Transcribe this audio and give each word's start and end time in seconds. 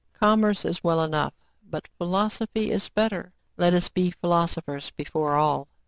Commerce 0.19 0.65
is 0.65 0.83
well 0.83 1.03
enough; 1.03 1.35
but 1.69 1.87
philosophy 1.99 2.71
is 2.71 2.89
better. 2.89 3.33
Let 3.55 3.75
us 3.75 3.87
be 3.87 4.09
philosophers 4.09 4.89
before 4.97 5.35
all 5.35 5.67